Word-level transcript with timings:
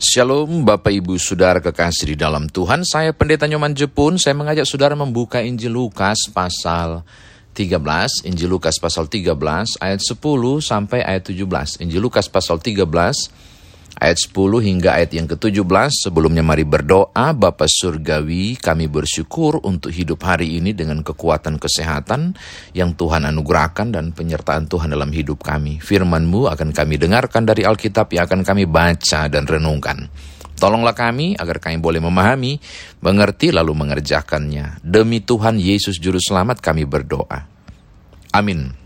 Shalom 0.00 0.64
Bapak 0.64 0.96
Ibu 0.96 1.20
Saudara 1.20 1.60
kekasih 1.60 2.16
di 2.16 2.16
dalam 2.16 2.48
Tuhan. 2.48 2.88
Saya 2.88 3.12
Pendeta 3.12 3.44
Nyoman 3.44 3.76
Jepun. 3.76 4.16
Saya 4.16 4.32
mengajak 4.32 4.64
Saudara 4.64 4.96
membuka 4.96 5.44
Injil 5.44 5.76
Lukas 5.76 6.24
pasal 6.32 7.04
13 7.52 8.24
Injil 8.24 8.48
Lukas 8.48 8.80
pasal 8.80 9.12
13 9.12 9.36
ayat 9.76 10.00
10 10.00 10.16
sampai 10.64 11.04
ayat 11.04 11.28
17 11.28 11.84
Injil 11.84 12.00
Lukas 12.00 12.32
pasal 12.32 12.64
13 12.64 12.80
ayat 14.00 14.18
10 14.32 14.64
hingga 14.64 14.96
ayat 14.96 15.12
yang 15.12 15.28
ke-17. 15.28 16.08
Sebelumnya 16.08 16.40
mari 16.40 16.64
berdoa, 16.64 17.36
Bapa 17.36 17.68
Surgawi, 17.68 18.56
kami 18.56 18.88
bersyukur 18.88 19.60
untuk 19.62 19.92
hidup 19.92 20.24
hari 20.24 20.56
ini 20.56 20.72
dengan 20.72 21.04
kekuatan 21.04 21.60
kesehatan 21.60 22.34
yang 22.72 22.96
Tuhan 22.96 23.28
anugerahkan 23.28 23.92
dan 23.92 24.16
penyertaan 24.16 24.66
Tuhan 24.66 24.90
dalam 24.90 25.12
hidup 25.12 25.44
kami. 25.44 25.78
Firman-Mu 25.78 26.48
akan 26.48 26.72
kami 26.72 26.96
dengarkan 26.96 27.44
dari 27.44 27.68
Alkitab 27.68 28.10
yang 28.16 28.24
akan 28.24 28.40
kami 28.42 28.64
baca 28.64 29.28
dan 29.28 29.44
renungkan. 29.44 30.08
Tolonglah 30.60 30.92
kami 30.92 31.36
agar 31.40 31.56
kami 31.56 31.80
boleh 31.80 32.04
memahami, 32.04 32.60
mengerti 33.00 33.48
lalu 33.48 33.72
mengerjakannya. 33.72 34.84
Demi 34.84 35.24
Tuhan 35.24 35.56
Yesus 35.56 35.96
Juru 35.96 36.20
Selamat 36.20 36.60
kami 36.60 36.84
berdoa. 36.84 37.48
Amin. 38.36 38.79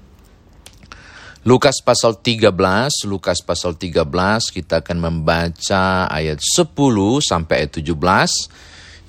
Lukas 1.45 1.85
pasal 1.85 2.25
13, 2.25 3.05
Lukas 3.05 3.45
pasal 3.45 3.77
13 3.77 4.01
kita 4.49 4.81
akan 4.81 4.97
membaca 4.97 6.09
ayat 6.09 6.41
10 6.41 6.73
sampai 7.21 7.69
ayat 7.69 7.85
17 7.85 7.93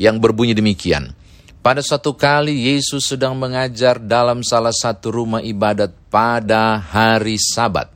yang 0.03 0.20
berbunyi 0.20 0.52
demikian. 0.52 1.16
Pada 1.63 1.80
suatu 1.80 2.11
kali 2.11 2.75
Yesus 2.75 3.08
sedang 3.08 3.39
mengajar 3.39 4.03
dalam 4.03 4.44
salah 4.44 4.75
satu 4.75 5.16
rumah 5.16 5.39
ibadat 5.39 5.95
pada 6.11 6.75
hari 6.75 7.39
Sabat. 7.39 7.88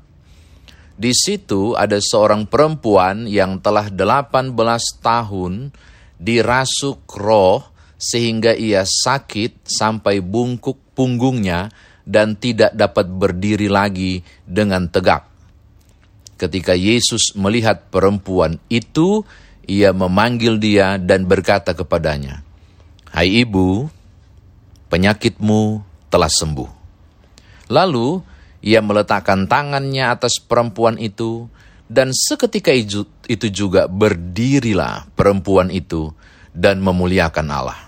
Di 0.96 1.12
situ 1.12 1.76
ada 1.76 2.00
seorang 2.00 2.48
perempuan 2.48 3.28
yang 3.28 3.60
telah 3.60 3.92
18 3.92 4.56
tahun 5.04 5.76
dirasuk 6.16 7.12
roh 7.12 7.76
sehingga 8.00 8.56
ia 8.56 8.88
sakit 8.88 9.68
sampai 9.68 10.24
bungkuk 10.24 10.96
punggungnya 10.96 11.89
dan 12.10 12.34
tidak 12.42 12.74
dapat 12.74 13.06
berdiri 13.06 13.70
lagi 13.70 14.26
dengan 14.42 14.90
tegak. 14.90 15.30
Ketika 16.42 16.74
Yesus 16.74 17.38
melihat 17.38 17.94
perempuan 17.94 18.58
itu, 18.66 19.22
ia 19.70 19.94
memanggil 19.94 20.58
dia 20.58 20.98
dan 20.98 21.30
berkata 21.30 21.78
kepadanya, 21.78 22.42
"Hai 23.14 23.46
ibu, 23.46 23.86
penyakitmu 24.90 25.86
telah 26.10 26.32
sembuh." 26.32 26.72
Lalu 27.70 28.26
ia 28.66 28.82
meletakkan 28.82 29.46
tangannya 29.46 30.10
atas 30.10 30.42
perempuan 30.42 30.98
itu, 30.98 31.46
dan 31.86 32.10
seketika 32.10 32.74
itu 32.74 33.48
juga 33.54 33.86
berdirilah 33.86 35.14
perempuan 35.14 35.70
itu 35.70 36.10
dan 36.50 36.82
memuliakan 36.82 37.48
Allah. 37.50 37.82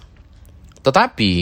Tetapi 0.81 1.33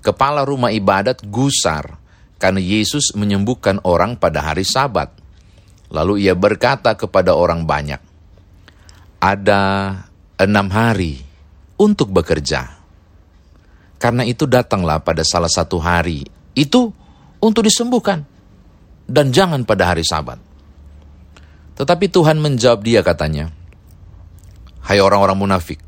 kepala 0.00 0.44
rumah 0.44 0.72
ibadat 0.72 1.24
gusar 1.28 1.99
karena 2.40 2.56
Yesus 2.56 3.12
menyembuhkan 3.12 3.84
orang 3.84 4.16
pada 4.16 4.40
hari 4.40 4.64
Sabat. 4.64 5.12
Lalu 5.92 6.24
ia 6.24 6.32
berkata 6.32 6.96
kepada 6.96 7.36
orang 7.36 7.68
banyak, 7.68 8.00
"Ada 9.20 9.62
enam 10.40 10.66
hari 10.72 11.20
untuk 11.76 12.08
bekerja. 12.08 12.80
Karena 14.00 14.24
itu 14.24 14.48
datanglah 14.48 15.04
pada 15.04 15.20
salah 15.20 15.52
satu 15.52 15.76
hari 15.76 16.24
itu 16.56 16.88
untuk 17.44 17.60
disembuhkan, 17.60 18.24
dan 19.04 19.28
jangan 19.28 19.68
pada 19.68 19.92
hari 19.92 20.00
Sabat." 20.00 20.40
Tetapi 21.76 22.08
Tuhan 22.08 22.40
menjawab 22.40 22.80
dia 22.80 23.04
katanya, 23.04 23.52
"Hai 24.80 25.04
orang-orang 25.04 25.36
munafik, 25.36 25.84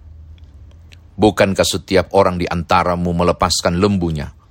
bukankah 1.17 1.65
setiap 1.65 2.13
orang 2.13 2.37
di 2.37 2.45
antaramu 2.45 3.17
melepaskan 3.17 3.81
lembunya?" 3.81 4.42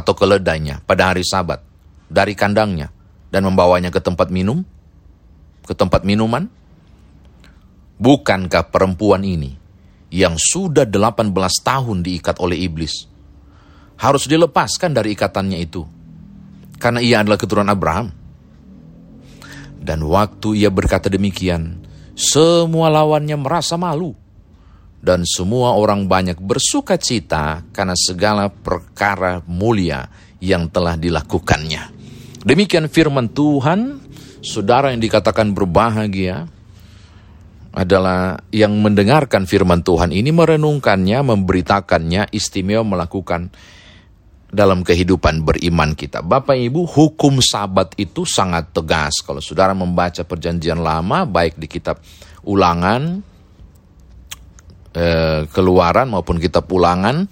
Atau 0.00 0.16
keledainya 0.16 0.80
pada 0.88 1.12
hari 1.12 1.22
sabat 1.22 1.60
dari 2.08 2.32
kandangnya 2.32 2.88
dan 3.30 3.46
membawanya 3.46 3.92
ke 3.92 4.00
tempat 4.02 4.32
minum, 4.32 4.64
ke 5.62 5.76
tempat 5.76 6.02
minuman? 6.02 6.48
Bukankah 8.00 8.72
perempuan 8.72 9.20
ini 9.22 9.52
yang 10.08 10.34
sudah 10.40 10.88
18 10.88 11.30
tahun 11.60 12.00
diikat 12.00 12.40
oleh 12.40 12.64
iblis 12.64 13.06
harus 14.00 14.24
dilepaskan 14.24 14.96
dari 14.96 15.12
ikatannya 15.12 15.58
itu 15.60 15.84
karena 16.80 17.04
ia 17.04 17.20
adalah 17.20 17.36
keturunan 17.36 17.68
Abraham? 17.68 18.08
Dan 19.80 20.04
waktu 20.04 20.60
ia 20.60 20.68
berkata 20.68 21.08
demikian, 21.08 21.80
semua 22.12 22.92
lawannya 22.92 23.36
merasa 23.40 23.80
malu 23.80 24.12
dan 25.00 25.24
semua 25.24 25.74
orang 25.80 26.04
banyak 26.04 26.36
bersuka 26.36 27.00
cita 27.00 27.64
karena 27.72 27.96
segala 27.96 28.52
perkara 28.52 29.40
mulia 29.48 30.06
yang 30.40 30.68
telah 30.68 30.96
dilakukannya. 31.00 31.96
Demikian 32.44 32.88
firman 32.88 33.32
Tuhan, 33.32 34.00
saudara 34.44 34.92
yang 34.92 35.00
dikatakan 35.00 35.52
berbahagia 35.52 36.48
adalah 37.70 38.40
yang 38.50 38.76
mendengarkan 38.80 39.44
firman 39.44 39.80
Tuhan 39.84 40.12
ini 40.12 40.32
merenungkannya, 40.32 41.20
memberitakannya, 41.22 42.32
istimewa 42.34 42.82
melakukan 42.82 43.52
dalam 44.50 44.82
kehidupan 44.82 45.46
beriman 45.46 45.94
kita. 45.94 46.26
Bapak 46.26 46.58
Ibu, 46.58 46.82
hukum 46.82 47.38
sabat 47.38 47.94
itu 47.94 48.26
sangat 48.26 48.74
tegas. 48.74 49.22
Kalau 49.22 49.38
saudara 49.38 49.70
membaca 49.70 50.26
perjanjian 50.26 50.82
lama, 50.82 51.22
baik 51.22 51.54
di 51.54 51.70
kitab 51.70 52.02
ulangan, 52.42 53.22
eh, 54.94 55.46
keluaran 55.50 56.10
maupun 56.10 56.38
kitab 56.38 56.66
pulangan 56.66 57.26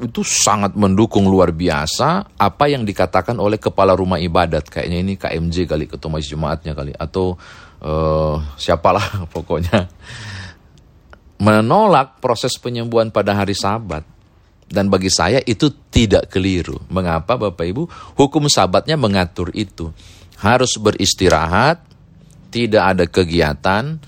itu 0.00 0.24
sangat 0.24 0.72
mendukung 0.72 1.28
luar 1.28 1.52
biasa 1.52 2.32
apa 2.40 2.64
yang 2.72 2.88
dikatakan 2.88 3.36
oleh 3.36 3.60
kepala 3.60 3.92
rumah 3.92 4.16
ibadat. 4.16 4.72
Kayaknya 4.72 4.98
ini 4.98 5.14
KMJ 5.20 5.56
kali 5.68 5.84
ketua 5.84 6.08
majelis 6.08 6.32
jemaatnya 6.32 6.72
kali. 6.72 6.92
Atau 6.96 7.36
eh, 7.84 8.36
siapalah 8.56 9.04
pokoknya. 9.34 9.86
Menolak 11.40 12.20
proses 12.20 12.56
penyembuhan 12.56 13.12
pada 13.12 13.36
hari 13.36 13.56
Sabat. 13.56 14.04
Dan 14.70 14.86
bagi 14.86 15.10
saya 15.10 15.42
itu 15.42 15.66
tidak 15.90 16.30
keliru. 16.30 16.78
Mengapa 16.86 17.34
Bapak 17.34 17.66
Ibu? 17.66 17.82
Hukum 18.14 18.46
Sabatnya 18.46 18.94
mengatur 18.94 19.50
itu. 19.50 19.90
Harus 20.38 20.78
beristirahat 20.78 21.82
tidak 22.54 22.82
ada 22.94 23.04
kegiatan 23.10 23.98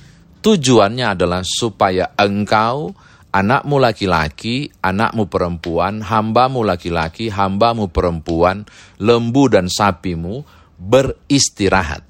Tujuannya 0.42 1.14
adalah 1.14 1.46
supaya 1.46 2.18
engkau, 2.18 2.90
anakmu 3.30 3.78
laki-laki, 3.78 4.74
anakmu 4.82 5.30
perempuan, 5.30 6.02
hambamu 6.02 6.66
laki-laki, 6.66 7.30
hambamu 7.30 7.88
perempuan, 7.94 8.66
lembu 8.98 9.46
dan 9.46 9.70
sapimu 9.70 10.42
beristirahat. 10.82 12.02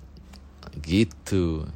Gitu. 0.81 1.69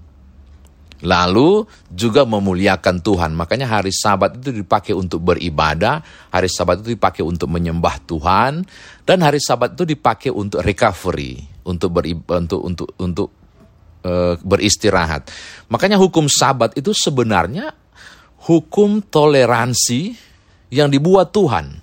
Lalu 1.04 1.68
juga 1.92 2.24
memuliakan 2.24 3.04
Tuhan. 3.04 3.36
Makanya 3.36 3.68
hari 3.68 3.92
Sabat 3.92 4.40
itu 4.40 4.48
dipakai 4.64 4.96
untuk 4.96 5.28
beribadah, 5.28 6.00
hari 6.32 6.48
Sabat 6.48 6.80
itu 6.80 6.96
dipakai 6.96 7.20
untuk 7.20 7.52
menyembah 7.52 8.00
Tuhan, 8.08 8.64
dan 9.04 9.18
hari 9.20 9.36
Sabat 9.36 9.76
itu 9.76 9.84
dipakai 9.84 10.32
untuk 10.32 10.64
recovery, 10.64 11.36
untuk 11.68 12.00
beri, 12.00 12.16
untuk 12.16 12.60
untuk 12.64 12.88
untuk 12.96 13.28
Eh, 14.06 14.38
beristirahat. 14.38 15.34
Makanya 15.66 15.98
hukum 15.98 16.30
sabat 16.30 16.78
itu 16.78 16.94
sebenarnya 16.94 17.74
hukum 18.46 19.02
toleransi 19.02 20.14
yang 20.70 20.94
dibuat 20.94 21.34
Tuhan. 21.34 21.82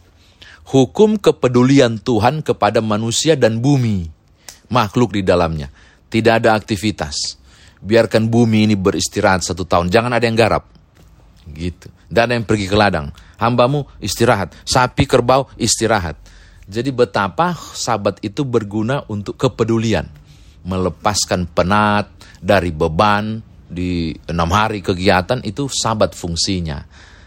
Hukum 0.72 1.20
kepedulian 1.20 2.00
Tuhan 2.00 2.40
kepada 2.40 2.80
manusia 2.80 3.36
dan 3.36 3.60
bumi, 3.60 4.08
makhluk 4.72 5.20
di 5.20 5.22
dalamnya. 5.28 5.68
Tidak 6.08 6.40
ada 6.40 6.56
aktivitas. 6.56 7.36
Biarkan 7.84 8.32
bumi 8.32 8.72
ini 8.72 8.80
beristirahat 8.80 9.44
satu 9.44 9.68
tahun. 9.68 9.92
Jangan 9.92 10.16
ada 10.16 10.24
yang 10.24 10.40
garap. 10.40 10.64
Gitu. 11.52 11.92
Dan 12.08 12.32
ada 12.32 12.34
yang 12.40 12.48
pergi 12.48 12.72
ke 12.72 12.76
ladang. 12.80 13.12
Hambamu 13.36 13.84
istirahat. 14.00 14.56
Sapi, 14.64 15.04
kerbau 15.04 15.52
istirahat. 15.60 16.16
Jadi 16.72 16.96
betapa 16.96 17.52
sabat 17.76 18.24
itu 18.24 18.48
berguna 18.48 19.04
untuk 19.12 19.36
kepedulian 19.36 20.23
melepaskan 20.64 21.52
penat 21.52 22.10
dari 22.40 22.72
beban 22.72 23.40
di 23.68 24.14
enam 24.30 24.50
hari 24.54 24.80
kegiatan 24.80 25.42
itu 25.44 25.68
sabat 25.68 26.14
fungsinya. 26.14 26.80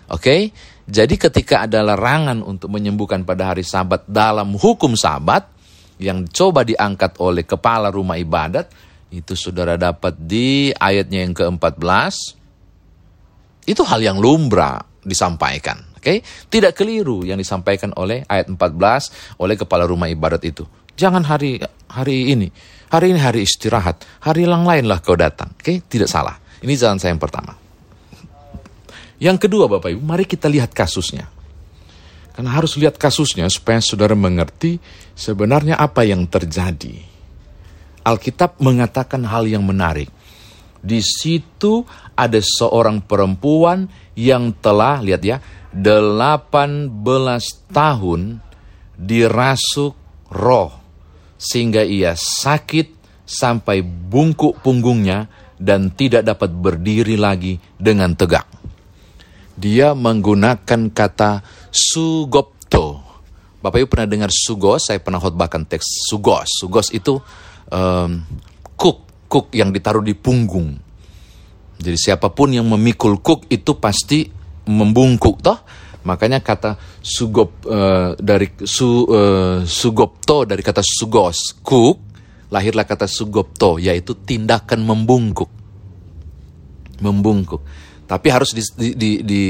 Oke, 0.06 0.22
okay? 0.22 0.40
jadi 0.86 1.14
ketika 1.18 1.66
ada 1.66 1.82
larangan 1.82 2.46
untuk 2.46 2.70
menyembuhkan 2.70 3.26
pada 3.26 3.50
hari 3.50 3.66
sabat 3.66 4.06
dalam 4.06 4.54
hukum 4.54 4.94
sabat 4.94 5.50
yang 5.98 6.22
coba 6.30 6.62
diangkat 6.62 7.18
oleh 7.18 7.42
kepala 7.42 7.90
rumah 7.90 8.14
ibadat, 8.14 8.70
itu 9.10 9.34
saudara 9.34 9.74
dapat 9.74 10.14
di 10.14 10.70
ayatnya 10.70 11.26
yang 11.26 11.34
ke-14. 11.34 12.14
Itu 13.66 13.82
hal 13.82 13.98
yang 13.98 14.22
lumrah 14.22 14.78
disampaikan. 15.02 15.98
Oke, 15.98 16.22
okay? 16.22 16.46
tidak 16.46 16.78
keliru 16.78 17.26
yang 17.26 17.34
disampaikan 17.34 17.90
oleh 17.98 18.22
ayat 18.30 18.46
14 18.46 19.42
oleh 19.42 19.58
kepala 19.58 19.90
rumah 19.90 20.06
ibadat 20.06 20.38
itu. 20.46 20.62
Jangan 20.94 21.26
hari 21.26 21.58
hari 21.90 22.30
ini 22.30 22.46
Hari 22.86 23.10
ini 23.10 23.20
hari 23.20 23.42
istirahat, 23.42 24.06
hari 24.22 24.46
yang 24.46 24.62
lainlah 24.62 25.02
kau 25.02 25.18
datang. 25.18 25.50
Oke, 25.58 25.62
okay? 25.62 25.76
tidak 25.82 26.06
salah. 26.06 26.38
Ini 26.62 26.72
jalan 26.78 27.02
saya 27.02 27.12
yang 27.12 27.22
pertama. 27.22 27.58
Yang 29.16 29.48
kedua 29.48 29.66
Bapak 29.66 29.96
Ibu, 29.96 30.02
mari 30.04 30.28
kita 30.28 30.46
lihat 30.46 30.76
kasusnya. 30.76 31.26
Karena 32.36 32.52
harus 32.52 32.76
lihat 32.76 33.00
kasusnya 33.00 33.48
supaya 33.48 33.80
saudara 33.80 34.12
mengerti 34.12 34.76
sebenarnya 35.16 35.80
apa 35.80 36.04
yang 36.04 36.28
terjadi. 36.28 37.00
Alkitab 38.04 38.60
mengatakan 38.60 39.24
hal 39.24 39.48
yang 39.48 39.64
menarik. 39.64 40.12
Di 40.78 41.02
situ 41.02 41.82
ada 42.14 42.38
seorang 42.38 43.02
perempuan 43.02 43.90
yang 44.14 44.54
telah, 44.62 45.02
lihat 45.02 45.24
ya, 45.24 45.42
18 45.74 46.92
tahun 47.72 48.20
dirasuk 48.94 49.94
roh. 50.30 50.85
Sehingga 51.36 51.84
ia 51.84 52.16
sakit 52.16 52.96
sampai 53.26 53.84
bungkuk 53.84 54.64
punggungnya 54.64 55.28
dan 55.56 55.92
tidak 55.92 56.24
dapat 56.24 56.52
berdiri 56.52 57.16
lagi 57.16 57.56
dengan 57.76 58.12
tegak. 58.12 58.44
Dia 59.56 59.96
menggunakan 59.96 60.92
kata 60.92 61.40
sugopto. 61.72 63.00
Bapak 63.64 63.82
Ibu 63.82 63.88
pernah 63.88 64.08
dengar 64.08 64.30
sugos, 64.30 64.92
saya 64.92 65.00
pernah 65.00 65.16
khotbahkan 65.16 65.64
teks 65.64 66.12
sugos. 66.12 66.46
Sugos 66.60 66.92
itu 66.92 67.16
um, 67.72 68.10
kuk, 68.76 69.26
kuk 69.26 69.50
yang 69.56 69.72
ditaruh 69.72 70.04
di 70.04 70.12
punggung. 70.12 70.76
Jadi 71.76 71.96
siapa 71.96 72.32
pun 72.32 72.52
yang 72.52 72.68
memikul 72.68 73.20
kuk 73.20 73.48
itu 73.48 73.80
pasti 73.80 74.28
membungkuk 74.68 75.40
toh. 75.40 75.58
Makanya 76.06 76.38
kata 76.38 76.78
sugop 77.02 77.66
uh, 77.66 78.14
dari 78.14 78.46
su, 78.62 79.02
uh, 79.10 79.66
sugopto 79.66 80.46
dari 80.46 80.62
kata 80.62 80.78
sugos, 80.78 81.58
kuk 81.66 82.06
lahirlah 82.54 82.86
kata 82.86 83.10
sugopto, 83.10 83.82
yaitu 83.82 84.14
tindakan 84.22 84.86
membungkuk. 84.86 85.50
Membungkuk. 87.02 87.62
Tapi 88.06 88.26
harus 88.30 88.54
di, 88.54 88.62
di, 88.78 88.88
di, 88.94 89.10
di 89.26 89.44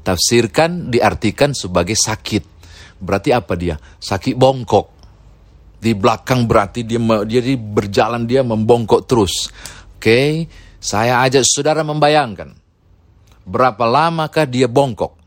tafsirkan, 0.00 0.88
diartikan 0.88 1.52
sebagai 1.52 1.92
sakit. 1.92 2.64
Berarti 2.96 3.36
apa 3.36 3.52
dia? 3.52 3.76
Sakit 3.76 4.32
bongkok. 4.32 4.86
Di 5.76 5.92
belakang 5.92 6.48
berarti 6.48 6.88
dia 6.88 7.02
dia 7.28 7.42
berjalan 7.58 8.24
dia 8.24 8.40
membongkok 8.40 9.04
terus. 9.04 9.50
Oke, 9.98 9.98
okay? 9.98 10.30
saya 10.80 11.20
ajak 11.26 11.44
saudara 11.44 11.84
membayangkan 11.84 12.61
berapa 13.46 13.84
lamakah 13.86 14.46
dia 14.46 14.66
bongkok? 14.70 15.18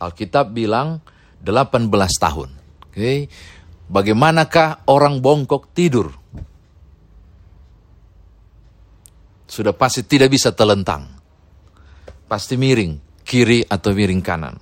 Alkitab 0.00 0.52
bilang 0.56 1.04
18 1.44 1.88
tahun. 2.16 2.48
Oke. 2.88 2.92
Okay? 2.92 3.18
Bagaimanakah 3.90 4.86
orang 4.86 5.18
bongkok 5.18 5.74
tidur? 5.74 6.14
Sudah 9.50 9.74
pasti 9.74 10.06
tidak 10.06 10.30
bisa 10.30 10.54
telentang. 10.54 11.10
Pasti 12.30 12.54
miring, 12.54 13.26
kiri 13.26 13.66
atau 13.66 13.90
miring 13.90 14.22
kanan. 14.22 14.54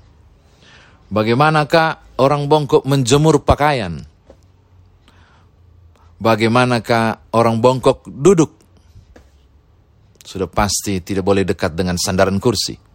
Bagaimanakah 1.13 2.17
orang 2.25 2.49
bongkok 2.49 2.89
menjemur 2.89 3.45
pakaian? 3.45 4.01
Bagaimanakah 6.17 7.37
orang 7.37 7.61
bongkok 7.61 8.09
duduk? 8.09 8.57
Sudah 10.25 10.49
pasti 10.49 11.05
tidak 11.05 11.25
boleh 11.25 11.45
dekat 11.45 11.77
dengan 11.77 12.01
sandaran 12.01 12.41
kursi. 12.41 12.88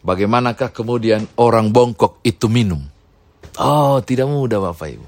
Bagaimanakah 0.00 0.72
kemudian 0.72 1.28
orang 1.36 1.68
bongkok 1.68 2.24
itu 2.24 2.48
minum? 2.48 2.80
Oh, 3.60 4.00
tidak 4.00 4.32
mudah 4.32 4.72
Bapak 4.72 4.88
Ibu. 4.96 5.06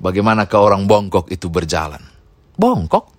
Bagaimanakah 0.00 0.58
orang 0.58 0.88
bongkok 0.88 1.28
itu 1.28 1.52
berjalan? 1.52 2.00
Bongkok? 2.56 3.12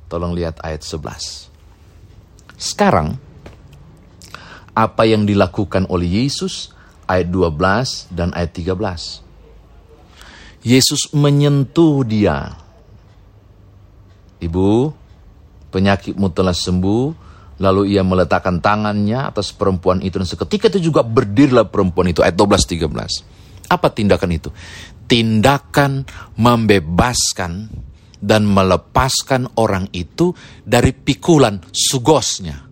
Tolong 0.07 0.33
lihat 0.33 0.63
ayat 0.63 0.81
11. 0.81 1.51
Sekarang, 2.55 3.19
apa 4.75 5.03
yang 5.07 5.27
dilakukan 5.27 5.87
oleh 5.91 6.23
Yesus 6.23 6.71
ayat 7.07 7.29
12 7.31 8.11
dan 8.15 8.31
ayat 8.35 8.51
13. 8.55 9.21
Yesus 10.65 11.13
menyentuh 11.13 12.01
dia. 12.03 12.64
Ibu, 14.41 14.91
penyakitmu 15.71 16.27
telah 16.31 16.55
sembuh, 16.55 17.25
Lalu 17.55 17.95
ia 17.95 18.03
meletakkan 18.03 18.59
tangannya 18.59 19.31
atas 19.31 19.55
perempuan 19.55 20.03
itu 20.03 20.19
dan 20.19 20.27
seketika 20.27 20.67
itu 20.75 20.91
juga 20.91 21.07
berdirilah 21.07 21.71
perempuan 21.71 22.11
itu 22.11 22.19
ayat 22.19 22.35
12 22.35 22.91
13. 22.91 23.71
Apa 23.71 23.87
tindakan 23.95 24.31
itu? 24.35 24.51
Tindakan 25.07 26.03
membebaskan 26.35 27.71
dan 28.19 28.43
melepaskan 28.43 29.55
orang 29.55 29.87
itu 29.95 30.35
dari 30.67 30.91
pikulan 30.91 31.63
sugosnya. 31.71 32.67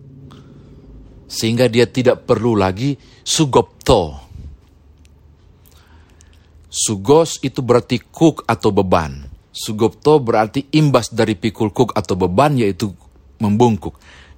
Sehingga 1.24 1.72
dia 1.72 1.88
tidak 1.88 2.28
perlu 2.28 2.52
lagi 2.52 2.94
sugopto. 3.24 4.20
Sugos 6.68 7.40
itu 7.40 7.64
berarti 7.64 8.04
kuk 8.04 8.44
atau 8.44 8.68
beban. 8.68 9.33
Sugopto 9.54 10.18
berarti 10.18 10.66
imbas 10.74 11.14
dari 11.14 11.38
pikul 11.38 11.70
kuk 11.70 11.94
atau 11.94 12.18
beban 12.18 12.58
yaitu 12.58 12.90
membungkuk 13.38 13.94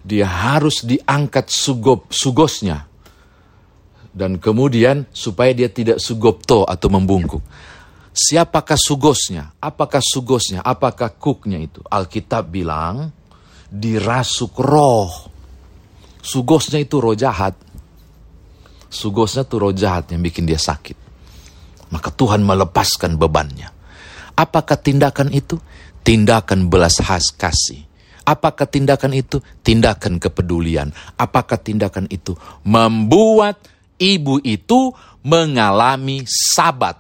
dia 0.06 0.30
harus 0.30 0.86
diangkat 0.86 1.50
sugop, 1.50 2.14
sugosnya. 2.14 2.86
Dan 4.14 4.38
kemudian 4.38 5.10
supaya 5.10 5.50
dia 5.50 5.68
tidak 5.68 5.98
sugopto 5.98 6.62
atau 6.62 6.88
membungkuk. 6.88 7.42
Siapakah 8.16 8.78
sugosnya? 8.80 9.52
Apakah 9.60 10.00
sugosnya? 10.00 10.64
Apakah 10.64 11.12
kuknya 11.12 11.60
itu? 11.60 11.84
Alkitab 11.84 12.48
bilang 12.48 13.12
dirasuk 13.68 14.56
roh. 14.62 15.10
Sugosnya 16.22 16.80
itu 16.80 16.96
roh 16.96 17.12
jahat. 17.12 17.52
Sugosnya 18.88 19.44
itu 19.44 19.60
roh 19.60 19.74
jahat 19.74 20.16
yang 20.16 20.24
bikin 20.24 20.48
dia 20.48 20.56
sakit. 20.56 20.96
Maka 21.92 22.08
Tuhan 22.08 22.40
melepaskan 22.40 23.20
bebannya. 23.20 23.68
Apakah 24.36 24.76
tindakan 24.76 25.32
itu? 25.32 25.56
Tindakan 26.04 26.70
belas 26.70 27.02
kasih 27.34 27.86
Apakah 28.26 28.66
tindakan 28.66 29.14
itu? 29.14 29.38
Tindakan 29.62 30.18
kepedulian. 30.18 30.90
Apakah 31.14 31.62
tindakan 31.62 32.10
itu? 32.10 32.34
Membuat 32.66 33.62
ibu 34.02 34.42
itu 34.42 34.90
mengalami 35.22 36.26
sabat. 36.26 36.98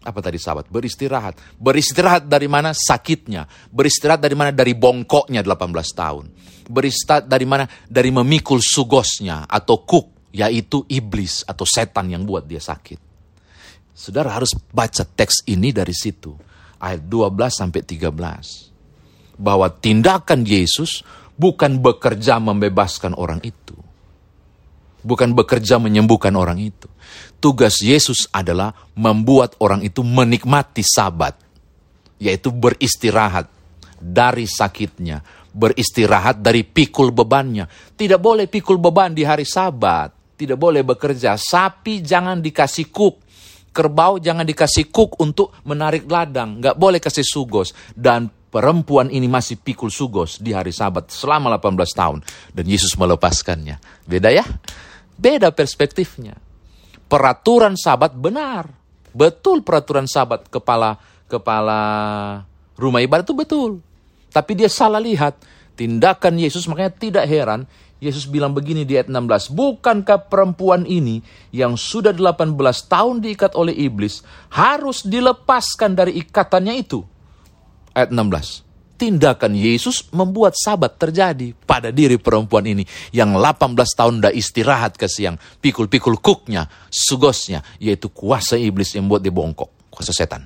Apa 0.00 0.24
tadi 0.24 0.40
sabat? 0.40 0.72
Beristirahat. 0.72 1.36
Beristirahat 1.60 2.24
dari 2.24 2.48
mana? 2.48 2.72
Sakitnya. 2.72 3.44
Beristirahat 3.68 4.24
dari 4.24 4.32
mana? 4.32 4.56
Dari 4.56 4.72
bongkoknya 4.72 5.44
18 5.44 5.68
tahun. 5.92 6.24
Beristirahat 6.64 7.28
dari 7.28 7.44
mana? 7.44 7.68
Dari 7.84 8.08
memikul 8.08 8.64
sugosnya 8.64 9.44
atau 9.44 9.84
kuk, 9.84 10.32
yaitu 10.32 10.88
iblis 10.88 11.44
atau 11.44 11.68
setan 11.68 12.08
yang 12.08 12.24
buat 12.24 12.48
dia 12.48 12.64
sakit. 12.64 13.09
Saudara 14.00 14.32
harus 14.32 14.56
baca 14.72 15.04
teks 15.04 15.44
ini 15.44 15.76
dari 15.76 15.92
situ. 15.92 16.32
Ayat 16.80 17.04
12 17.04 17.52
sampai 17.52 17.84
13 17.84 18.08
bahwa 19.36 19.68
tindakan 19.68 20.48
Yesus 20.48 21.04
bukan 21.36 21.84
bekerja 21.84 22.40
membebaskan 22.40 23.12
orang 23.12 23.44
itu. 23.44 23.76
Bukan 25.04 25.36
bekerja 25.36 25.76
menyembuhkan 25.76 26.32
orang 26.32 26.56
itu. 26.64 26.88
Tugas 27.44 27.84
Yesus 27.84 28.24
adalah 28.32 28.72
membuat 28.96 29.60
orang 29.60 29.84
itu 29.84 30.00
menikmati 30.00 30.80
sabat. 30.80 31.36
Yaitu 32.16 32.56
beristirahat 32.56 33.52
dari 34.00 34.48
sakitnya. 34.48 35.20
Beristirahat 35.52 36.40
dari 36.40 36.64
pikul 36.64 37.12
bebannya. 37.12 37.68
Tidak 37.68 38.20
boleh 38.20 38.48
pikul 38.48 38.80
beban 38.80 39.12
di 39.12 39.28
hari 39.28 39.44
sabat. 39.44 40.36
Tidak 40.40 40.56
boleh 40.56 40.80
bekerja. 40.88 41.36
Sapi 41.36 42.00
jangan 42.00 42.40
dikasih 42.40 42.88
kuk 42.88 43.29
kerbau 43.70 44.18
jangan 44.18 44.46
dikasih 44.46 44.90
kuk 44.90 45.18
untuk 45.22 45.54
menarik 45.66 46.06
ladang, 46.06 46.58
nggak 46.58 46.76
boleh 46.76 46.98
kasih 46.98 47.24
sugos. 47.24 47.74
Dan 47.94 48.28
perempuan 48.28 49.08
ini 49.08 49.30
masih 49.30 49.62
pikul 49.62 49.88
sugos 49.88 50.42
di 50.42 50.50
hari 50.50 50.74
sabat 50.74 51.08
selama 51.10 51.54
18 51.56 51.78
tahun. 51.94 52.18
Dan 52.50 52.64
Yesus 52.66 52.98
melepaskannya. 52.98 53.78
Beda 54.04 54.34
ya? 54.34 54.42
Beda 55.14 55.54
perspektifnya. 55.54 56.34
Peraturan 57.06 57.78
sabat 57.78 58.14
benar. 58.14 58.70
Betul 59.10 59.66
peraturan 59.66 60.06
sabat 60.06 60.46
kepala 60.46 60.94
kepala 61.26 61.80
rumah 62.78 63.02
ibadat 63.02 63.26
itu 63.26 63.34
betul. 63.34 63.70
Tapi 64.30 64.52
dia 64.54 64.70
salah 64.70 65.02
lihat. 65.02 65.38
Tindakan 65.70 66.36
Yesus 66.36 66.68
makanya 66.68 66.92
tidak 66.92 67.24
heran 67.24 67.64
Yesus 68.00 68.24
bilang 68.24 68.56
begini 68.56 68.88
di 68.88 68.96
ayat 68.96 69.12
16, 69.12 69.52
Bukankah 69.52 70.32
perempuan 70.32 70.88
ini 70.88 71.20
yang 71.52 71.76
sudah 71.76 72.16
18 72.16 72.56
tahun 72.88 73.20
diikat 73.20 73.52
oleh 73.52 73.76
iblis 73.76 74.24
harus 74.50 75.04
dilepaskan 75.04 75.92
dari 75.94 76.16
ikatannya 76.24 76.74
itu? 76.80 77.04
ayat 77.94 78.10
16. 78.14 78.66
Tindakan 79.00 79.56
Yesus 79.56 80.12
membuat 80.12 80.52
sabat 80.60 81.00
terjadi 81.00 81.56
pada 81.64 81.88
diri 81.88 82.20
perempuan 82.20 82.68
ini 82.68 82.84
yang 83.16 83.32
18 83.32 83.72
tahun 83.72 84.20
dah 84.20 84.32
istirahat 84.32 85.00
ke 85.00 85.08
siang. 85.08 85.40
Pikul-pikul 85.40 86.20
kuknya, 86.20 86.68
sugosnya, 86.92 87.64
yaitu 87.80 88.12
kuasa 88.12 88.60
iblis 88.60 88.92
yang 88.92 89.08
buat 89.08 89.24
dia 89.24 89.32
bongkok. 89.32 89.88
Kuasa 89.88 90.12
setan. 90.12 90.44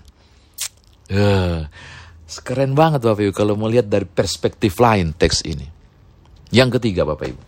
Uh, 1.10 1.66
keren 2.46 2.78
banget 2.78 3.02
Bapak 3.02 3.26
Ibu 3.26 3.34
kalau 3.34 3.58
melihat 3.58 3.90
dari 3.90 4.06
perspektif 4.06 4.78
lain 4.78 5.10
teks 5.10 5.42
ini. 5.42 5.73
Yang 6.54 6.78
ketiga 6.78 7.02
Bapak 7.02 7.34
Ibu. 7.34 7.42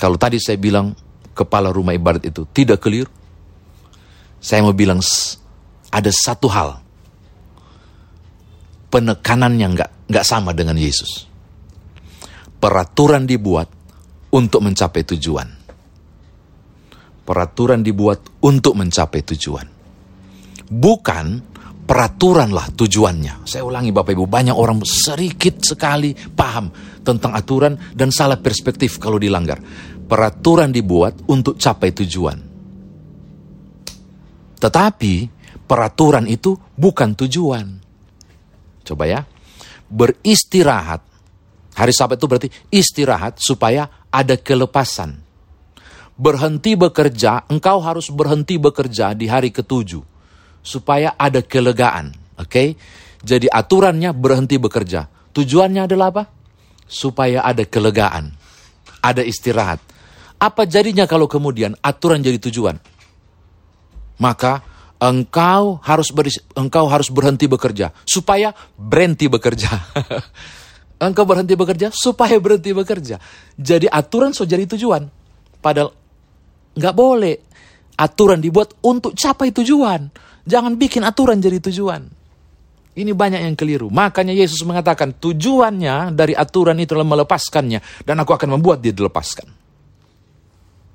Kalau 0.00 0.16
tadi 0.16 0.40
saya 0.40 0.56
bilang 0.56 0.96
kepala 1.36 1.68
rumah 1.68 1.92
ibadat 1.92 2.24
itu 2.24 2.48
tidak 2.48 2.80
keliru, 2.80 3.12
saya 4.40 4.64
mau 4.64 4.72
bilang 4.72 5.04
ada 5.92 6.08
satu 6.08 6.48
hal 6.48 6.80
penekanannya 8.88 9.66
nggak 9.68 9.90
nggak 10.08 10.24
sama 10.24 10.56
dengan 10.56 10.80
Yesus. 10.80 11.28
Peraturan 12.56 13.28
dibuat 13.28 13.68
untuk 14.32 14.64
mencapai 14.64 15.02
tujuan. 15.04 15.48
Peraturan 17.28 17.84
dibuat 17.84 18.40
untuk 18.40 18.74
mencapai 18.80 19.20
tujuan. 19.34 19.66
Bukan 20.72 21.26
peraturanlah 21.88 22.76
tujuannya. 22.76 23.48
Saya 23.48 23.64
ulangi 23.64 23.88
Bapak 23.88 24.12
Ibu, 24.12 24.28
banyak 24.28 24.52
orang 24.52 24.84
sedikit 24.84 25.64
sekali 25.64 26.12
paham 26.12 26.68
tentang 27.00 27.32
aturan 27.32 27.80
dan 27.96 28.12
salah 28.12 28.36
perspektif 28.36 29.00
kalau 29.00 29.16
dilanggar. 29.16 29.56
Peraturan 30.04 30.68
dibuat 30.68 31.24
untuk 31.32 31.56
capai 31.56 31.96
tujuan. 31.96 32.38
Tetapi 34.60 35.14
peraturan 35.64 36.28
itu 36.28 36.52
bukan 36.76 37.16
tujuan. 37.24 37.66
Coba 38.84 39.04
ya. 39.08 39.24
Beristirahat. 39.88 41.00
Hari 41.72 41.92
Sabat 41.94 42.20
itu 42.20 42.26
berarti 42.28 42.48
istirahat 42.68 43.40
supaya 43.40 43.88
ada 44.12 44.36
kelepasan. 44.36 45.24
Berhenti 46.18 46.74
bekerja, 46.74 47.46
engkau 47.46 47.78
harus 47.78 48.10
berhenti 48.10 48.58
bekerja 48.58 49.14
di 49.14 49.30
hari 49.30 49.54
ketujuh. 49.54 50.17
Supaya 50.68 51.16
ada 51.16 51.40
kelegaan. 51.40 52.12
Oke? 52.36 52.44
Okay? 52.44 52.68
Jadi 53.24 53.48
aturannya 53.48 54.12
berhenti 54.12 54.60
bekerja. 54.60 55.08
Tujuannya 55.32 55.88
adalah 55.88 56.12
apa? 56.12 56.24
Supaya 56.84 57.40
ada 57.40 57.64
kelegaan. 57.64 58.36
Ada 59.00 59.24
istirahat. 59.24 59.80
Apa 60.38 60.68
jadinya 60.68 61.08
kalau 61.08 61.26
kemudian 61.26 61.74
aturan 61.82 62.22
jadi 62.22 62.38
tujuan? 62.38 62.76
Maka 64.20 64.62
engkau 64.98 65.78
harus 65.82 66.10
ber, 66.10 66.26
engkau 66.58 66.90
harus 66.90 67.10
berhenti 67.10 67.46
bekerja 67.46 67.94
supaya 68.06 68.54
berhenti 68.74 69.26
bekerja. 69.30 69.70
engkau 71.06 71.22
berhenti 71.26 71.54
bekerja 71.54 71.90
supaya 71.94 72.38
berhenti 72.38 72.70
bekerja. 72.74 73.18
Jadi 73.54 73.86
aturan 73.90 74.34
so 74.34 74.46
jadi 74.46 74.66
tujuan. 74.66 75.06
Padahal 75.58 75.90
nggak 76.74 76.94
boleh. 76.94 77.36
Aturan 77.98 78.38
dibuat 78.38 78.78
untuk 78.86 79.18
capai 79.18 79.50
tujuan. 79.50 80.06
Jangan 80.48 80.80
bikin 80.80 81.04
aturan 81.04 81.36
jadi 81.44 81.60
tujuan. 81.60 82.08
Ini 82.98 83.12
banyak 83.12 83.44
yang 83.44 83.54
keliru. 83.54 83.92
Makanya 83.92 84.32
Yesus 84.32 84.64
mengatakan 84.64 85.14
tujuannya 85.14 86.16
dari 86.16 86.32
aturan 86.32 86.80
itu 86.80 86.96
adalah 86.96 87.20
melepaskannya. 87.20 88.02
Dan 88.02 88.16
aku 88.24 88.32
akan 88.32 88.58
membuat 88.58 88.80
dia 88.80 88.90
dilepaskan. 88.90 89.46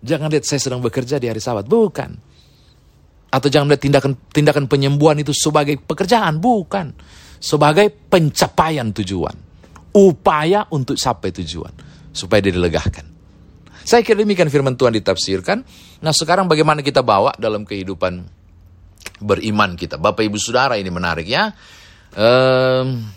Jangan 0.04 0.28
lihat 0.28 0.44
saya 0.44 0.60
sedang 0.60 0.82
bekerja 0.84 1.22
di 1.22 1.32
hari 1.32 1.40
sabat. 1.40 1.70
Bukan. 1.70 2.12
Atau 3.32 3.48
jangan 3.48 3.72
melihat 3.72 3.88
tindakan 3.88 4.12
tindakan 4.34 4.66
penyembuhan 4.68 5.22
itu 5.22 5.32
sebagai 5.32 5.80
pekerjaan. 5.80 6.44
Bukan. 6.44 6.92
Sebagai 7.40 7.88
pencapaian 7.88 8.90
tujuan 8.92 9.36
upaya 9.94 10.66
untuk 10.74 10.98
sampai 10.98 11.30
tujuan. 11.30 11.72
Supaya 12.12 12.42
dia 12.44 12.52
dilegahkan. 12.52 13.06
Saya 13.84 14.02
kira 14.02 14.20
demikian 14.26 14.50
firman 14.50 14.76
Tuhan 14.76 14.92
ditafsirkan. 14.98 15.64
Nah 16.04 16.12
sekarang 16.12 16.50
bagaimana 16.50 16.84
kita 16.84 17.00
bawa 17.00 17.32
dalam 17.40 17.64
kehidupan 17.64 18.43
beriman 19.20 19.76
kita. 19.78 19.96
Bapak 19.98 20.24
ibu 20.26 20.38
saudara 20.38 20.76
ini 20.76 20.90
menarik 20.90 21.28
ya. 21.28 21.52
Um, 22.14 23.08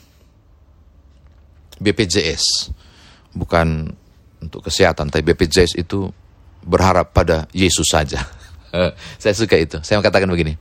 BPJS. 1.81 2.73
Bukan 3.37 3.91
untuk 4.41 4.61
kesehatan. 4.67 5.11
Tapi 5.11 5.23
BPJS 5.23 5.77
itu 5.77 6.09
berharap 6.67 7.13
pada 7.13 7.47
Yesus 7.53 7.87
saja. 7.89 8.23
Saya 9.23 9.35
suka 9.35 9.57
itu. 9.57 9.81
Saya 9.83 10.03
katakan 10.03 10.29
begini. 10.29 10.57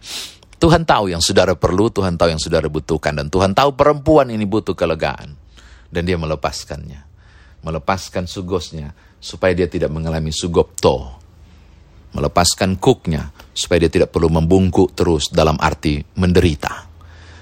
Tuhan 0.55 0.88
tahu 0.88 1.12
yang 1.12 1.20
saudara 1.20 1.51
perlu, 1.53 1.91
Tuhan 1.91 2.15
tahu 2.15 2.32
yang 2.32 2.41
saudara 2.41 2.72
butuhkan. 2.72 3.12
Dan 3.12 3.27
Tuhan 3.27 3.51
tahu 3.51 3.75
perempuan 3.75 4.32
ini 4.32 4.48
butuh 4.48 4.74
kelegaan 4.74 5.36
dan 5.91 6.01
dia 6.08 6.15
melepaskannya. 6.15 7.03
Melepaskan 7.65 8.29
sugosnya 8.29 8.96
supaya 9.20 9.51
dia 9.51 9.67
tidak 9.67 9.91
mengalami 9.91 10.32
sugopto. 10.32 11.20
Melepaskan 12.15 12.79
kuknya 12.79 13.35
supaya 13.56 13.88
dia 13.88 13.92
tidak 13.92 14.12
perlu 14.12 14.28
membungkuk 14.28 14.92
terus 14.92 15.32
dalam 15.32 15.56
arti 15.56 16.04
menderita. 16.20 16.92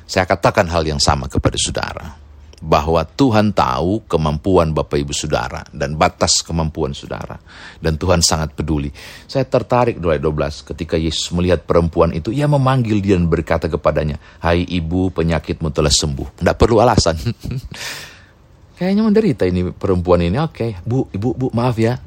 Saya 0.05 0.29
katakan 0.29 0.70
hal 0.70 0.86
yang 0.86 1.01
sama 1.01 1.25
kepada 1.25 1.58
saudara. 1.58 2.22
Bahwa 2.63 3.03
Tuhan 3.03 3.51
tahu 3.51 4.08
kemampuan 4.08 4.72
Bapak 4.72 4.96
Ibu 4.96 5.12
Saudara 5.12 5.67
dan 5.75 6.00
batas 6.00 6.39
kemampuan 6.39 6.96
saudara. 6.96 7.36
Dan 7.75 8.00
Tuhan 8.00 8.24
sangat 8.24 8.55
peduli. 8.55 8.88
Saya 9.27 9.43
tertarik 9.43 10.00
dari 10.00 10.15
12 10.15 10.72
ketika 10.72 10.96
Yesus 10.96 11.27
melihat 11.36 11.67
perempuan 11.67 12.15
itu. 12.15 12.32
Ia 12.32 12.48
memanggil 12.48 13.03
dia 13.03 13.20
dan 13.20 13.27
berkata 13.27 13.67
kepadanya, 13.67 14.15
Hai 14.39 14.63
ibu 14.63 15.12
penyakitmu 15.12 15.75
telah 15.75 15.91
sembuh. 15.91 16.39
Tidak 16.39 16.55
perlu 16.55 16.79
alasan. 16.79 17.20
Kayaknya 18.79 19.03
menderita 19.12 19.43
ini 19.43 19.67
perempuan 19.75 20.24
ini. 20.24 20.39
Oke, 20.39 20.55
okay. 20.55 20.72
bu, 20.88 21.12
ibu, 21.12 21.36
bu, 21.36 21.51
maaf 21.51 21.75
ya. 21.75 22.00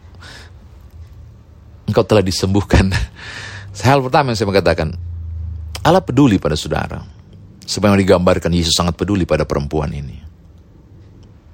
Engkau 1.84 2.04
telah 2.08 2.24
disembuhkan. 2.24 2.88
Hal 3.76 4.00
pertama 4.00 4.32
yang 4.32 4.38
saya 4.38 4.48
mengatakan, 4.48 4.88
Allah 5.84 6.00
peduli 6.00 6.40
pada 6.40 6.56
saudara. 6.56 7.04
Sebenarnya 7.66 8.06
digambarkan 8.06 8.54
Yesus 8.54 8.78
sangat 8.78 8.94
peduli 8.94 9.26
pada 9.26 9.42
perempuan 9.42 9.90
ini. 9.90 10.16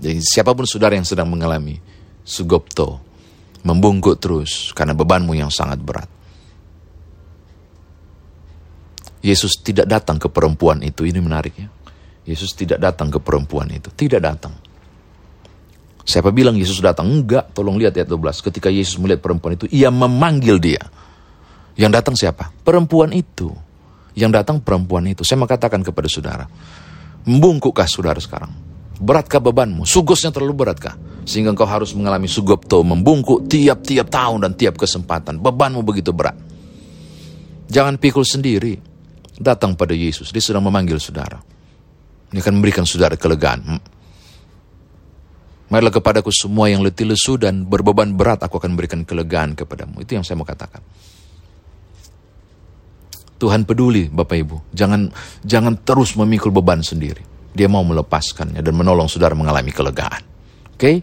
Jadi 0.03 0.19
siapa 0.21 0.53
pun 0.53 0.69
saudara 0.69 0.93
yang 0.93 1.09
sedang 1.09 1.31
mengalami 1.31 1.79
sugopto, 2.23 3.01
membungkuk 3.65 4.19
terus 4.21 4.75
karena 4.77 4.93
bebanmu 4.93 5.33
yang 5.35 5.49
sangat 5.49 5.81
berat. 5.81 6.11
Yesus 9.23 9.63
tidak 9.63 9.87
datang 9.87 10.19
ke 10.19 10.27
perempuan 10.27 10.83
itu, 10.83 11.07
ini 11.07 11.23
menarik 11.23 11.55
ya. 11.55 11.71
Yesus 12.27 12.55
tidak 12.55 12.83
datang 12.83 13.11
ke 13.11 13.23
perempuan 13.23 13.71
itu, 13.71 13.91
tidak 13.95 14.21
datang. 14.23 14.55
Siapa 16.03 16.35
bilang 16.35 16.59
Yesus 16.59 16.83
datang? 16.83 17.07
Enggak, 17.07 17.55
tolong 17.55 17.79
lihat 17.79 17.95
ayat 17.95 18.11
12. 18.11 18.43
Ketika 18.43 18.67
Yesus 18.67 18.99
melihat 18.99 19.23
perempuan 19.23 19.55
itu, 19.55 19.71
ia 19.71 19.95
memanggil 19.95 20.59
dia. 20.59 20.83
Yang 21.77 21.93
datang 22.01 22.15
siapa? 22.19 22.53
Perempuan 22.65 23.13
itu. 23.17 23.53
Yang 24.13 24.43
datang 24.43 24.57
perempuan 24.61 25.09
itu. 25.09 25.25
Saya 25.25 25.41
mengatakan 25.41 25.81
kepada 25.81 26.09
saudara, 26.09 26.45
membungkukkah 27.25 27.89
saudara 27.89 28.21
sekarang? 28.21 28.53
Beratkah 29.03 29.41
bebanmu? 29.41 29.89
Sugosnya 29.89 30.31
terlalu 30.31 30.63
beratkah? 30.63 30.95
Sehingga 31.25 31.51
engkau 31.51 31.67
harus 31.67 31.97
mengalami 31.97 32.29
sugopto, 32.29 32.85
membungkuk 32.85 33.49
tiap-tiap 33.49 34.07
tahun 34.13 34.47
dan 34.47 34.53
tiap 34.55 34.77
kesempatan. 34.77 35.41
Bebanmu 35.41 35.81
begitu 35.83 36.13
berat. 36.13 36.37
Jangan 37.73 37.97
pikul 37.97 38.23
sendiri. 38.23 38.77
Datang 39.43 39.75
pada 39.75 39.97
Yesus. 39.97 40.31
Dia 40.31 40.45
sedang 40.45 40.63
memanggil 40.63 41.01
saudara. 41.01 41.41
Ini 42.31 42.39
akan 42.39 42.55
memberikan 42.61 42.85
saudara 42.85 43.17
kelegaan. 43.17 43.81
Marilah 45.73 45.89
kepadaku 45.89 46.29
semua 46.29 46.69
yang 46.69 46.85
letih 46.85 47.09
lesu 47.09 47.41
dan 47.41 47.65
berbeban 47.65 48.13
berat, 48.13 48.45
aku 48.45 48.61
akan 48.61 48.77
berikan 48.77 49.09
kelegaan 49.09 49.57
kepadamu. 49.57 50.05
Itu 50.05 50.21
yang 50.21 50.25
saya 50.25 50.37
mau 50.37 50.45
katakan. 50.45 50.85
Tuhan 53.43 53.67
peduli 53.67 54.07
Bapak 54.07 54.37
Ibu. 54.39 54.57
Jangan 54.71 55.11
jangan 55.43 55.75
terus 55.83 56.15
memikul 56.15 56.55
beban 56.55 56.79
sendiri. 56.79 57.27
Dia 57.51 57.67
mau 57.67 57.83
melepaskannya 57.83 58.63
dan 58.63 58.75
menolong 58.79 59.11
saudara 59.11 59.35
mengalami 59.35 59.75
kelegaan. 59.75 60.23
Oke? 60.71 60.79
Okay? 60.79 60.97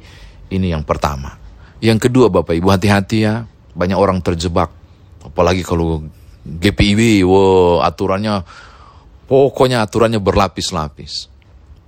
Ini 0.56 0.72
yang 0.72 0.88
pertama. 0.88 1.36
Yang 1.84 2.08
kedua 2.08 2.32
Bapak 2.32 2.56
Ibu 2.56 2.72
hati-hati 2.72 3.28
ya. 3.28 3.44
Banyak 3.76 4.00
orang 4.00 4.24
terjebak. 4.24 4.72
Apalagi 5.20 5.68
kalau 5.68 6.00
GPIB, 6.48 7.28
wow, 7.28 7.84
aturannya 7.84 8.48
pokoknya 9.28 9.84
aturannya 9.84 10.24
berlapis-lapis. 10.24 11.28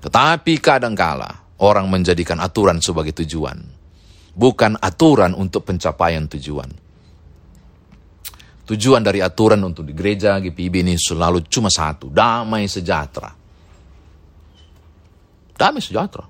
Tetapi 0.04 0.60
kadangkala 0.60 1.56
orang 1.64 1.88
menjadikan 1.88 2.44
aturan 2.44 2.84
sebagai 2.84 3.16
tujuan, 3.24 3.56
bukan 4.36 4.76
aturan 4.84 5.32
untuk 5.32 5.64
pencapaian 5.64 6.28
tujuan. 6.28 6.91
Tujuan 8.68 9.02
dari 9.02 9.20
aturan 9.20 9.60
untuk 9.66 9.84
di 9.84 9.92
gereja 9.92 10.38
GPIB 10.38 10.86
ini 10.86 10.94
selalu 10.96 11.46
cuma 11.50 11.68
satu, 11.68 12.08
damai 12.08 12.70
sejahtera. 12.70 13.32
Damai 15.58 15.82
sejahtera. 15.82 16.26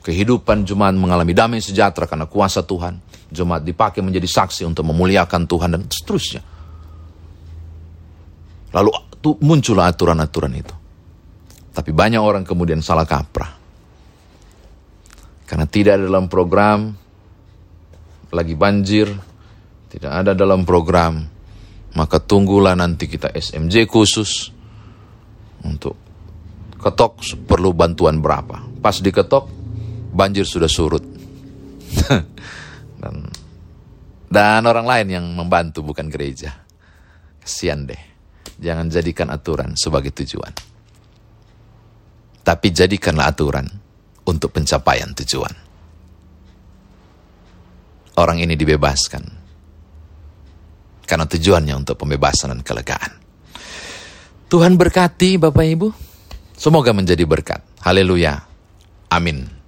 Kehidupan 0.00 0.64
jemaat 0.64 0.96
mengalami 0.96 1.36
damai 1.36 1.60
sejahtera 1.60 2.08
karena 2.08 2.24
kuasa 2.24 2.64
Tuhan. 2.64 2.96
Jemaat 3.30 3.62
dipakai 3.62 4.00
menjadi 4.00 4.26
saksi 4.26 4.66
untuk 4.66 4.88
memuliakan 4.88 5.42
Tuhan 5.46 5.68
dan 5.76 5.82
seterusnya. 5.86 6.42
Lalu 8.74 8.90
muncullah 9.44 9.90
aturan-aturan 9.90 10.52
itu. 10.56 10.74
Tapi 11.70 11.90
banyak 11.94 12.18
orang 12.18 12.42
kemudian 12.42 12.82
salah 12.82 13.06
kaprah 13.06 13.60
karena 15.50 15.66
tidak 15.66 15.98
ada 15.98 16.06
dalam 16.06 16.30
program, 16.30 16.94
lagi 18.30 18.54
banjir, 18.54 19.10
tidak 19.90 20.12
ada 20.22 20.30
dalam 20.30 20.62
program, 20.62 21.26
maka 21.98 22.22
tunggulah 22.22 22.78
nanti 22.78 23.10
kita 23.10 23.34
SMJ 23.34 23.90
khusus 23.90 24.54
untuk 25.66 25.98
ketok 26.80 27.20
perlu 27.44 27.74
bantuan 27.76 28.22
berapa. 28.22 28.62
Pas 28.80 28.96
diketok, 28.96 29.44
banjir 30.14 30.48
sudah 30.48 30.70
surut. 30.70 31.04
dan, 33.00 33.14
dan 34.30 34.62
orang 34.64 34.86
lain 34.86 35.06
yang 35.10 35.26
membantu 35.34 35.84
bukan 35.84 36.08
gereja. 36.08 36.54
Kesian 37.42 37.84
deh. 37.84 38.02
Jangan 38.60 38.92
jadikan 38.92 39.28
aturan 39.32 39.72
sebagai 39.76 40.12
tujuan. 40.12 40.52
Tapi 42.40 42.68
jadikanlah 42.72 43.28
aturan 43.28 43.66
untuk 44.24 44.52
pencapaian 44.52 45.12
tujuan. 45.16 45.54
Orang 48.20 48.38
ini 48.40 48.52
dibebaskan. 48.52 49.39
Karena 51.10 51.26
tujuannya 51.26 51.74
untuk 51.74 51.98
pembebasan 51.98 52.54
dan 52.54 52.62
kelegaan. 52.62 53.18
Tuhan 54.46 54.78
berkati 54.78 55.42
Bapak 55.42 55.66
Ibu. 55.66 55.88
Semoga 56.54 56.94
menjadi 56.94 57.26
berkat. 57.26 57.66
Haleluya. 57.82 58.38
Amin. 59.10 59.59